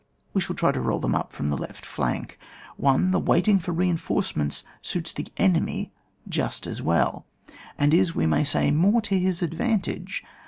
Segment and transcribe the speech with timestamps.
[0.33, 2.39] We shall try to roll them up from the left flank.
[2.77, 3.11] 1.
[3.11, 5.93] The waiting for reinforcements suits the enemy
[6.27, 7.27] just as well,
[7.77, 10.23] and is, we may say, more to his advantage.